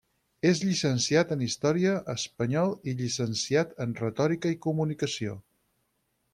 És 0.51 0.61
llicenciat 0.61 1.33
en 1.35 1.43
història, 1.47 1.91
espanyol 2.15 2.73
i 2.93 2.95
llicenciat 3.03 3.79
en 3.87 3.95
retòrica 4.03 4.55
i 4.57 4.61
comunicació. 4.67 5.41